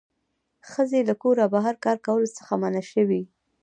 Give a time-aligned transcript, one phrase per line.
[0.69, 3.21] ښځې له کوره بهر کار کولو څخه منع شوې